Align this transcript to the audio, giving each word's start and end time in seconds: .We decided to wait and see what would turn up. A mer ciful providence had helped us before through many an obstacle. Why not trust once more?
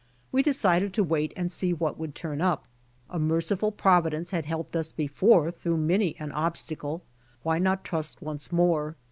.We 0.31 0.41
decided 0.41 0.95
to 0.95 1.03
wait 1.03 1.31
and 1.37 1.51
see 1.51 1.73
what 1.73 1.99
would 1.99 2.15
turn 2.15 2.41
up. 2.41 2.65
A 3.07 3.19
mer 3.19 3.39
ciful 3.39 3.69
providence 3.71 4.31
had 4.31 4.45
helped 4.47 4.75
us 4.75 4.91
before 4.91 5.51
through 5.51 5.77
many 5.77 6.15
an 6.17 6.31
obstacle. 6.31 7.03
Why 7.43 7.59
not 7.59 7.83
trust 7.83 8.19
once 8.19 8.51
more? 8.51 8.95